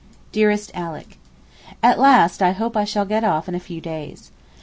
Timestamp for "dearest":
0.31-0.71